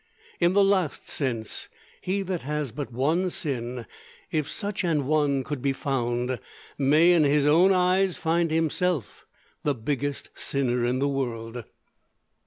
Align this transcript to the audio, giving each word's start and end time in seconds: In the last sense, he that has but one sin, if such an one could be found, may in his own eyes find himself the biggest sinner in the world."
In 0.39 0.53
the 0.53 0.63
last 0.63 1.07
sense, 1.07 1.69
he 2.01 2.23
that 2.23 2.41
has 2.41 2.71
but 2.71 2.91
one 2.91 3.29
sin, 3.29 3.85
if 4.31 4.49
such 4.49 4.83
an 4.83 5.05
one 5.05 5.43
could 5.43 5.61
be 5.61 5.73
found, 5.73 6.39
may 6.75 7.13
in 7.13 7.23
his 7.23 7.45
own 7.45 7.71
eyes 7.71 8.17
find 8.17 8.49
himself 8.49 9.27
the 9.61 9.75
biggest 9.75 10.31
sinner 10.33 10.83
in 10.83 10.97
the 10.97 11.07
world." 11.07 11.65